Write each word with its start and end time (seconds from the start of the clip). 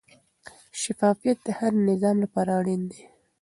شفافیت 0.81 1.37
د 1.45 1.47
هر 1.59 1.71
نظام 1.89 2.15
لپاره 2.23 2.51
اړین 2.59 2.81
دی. 2.91 3.01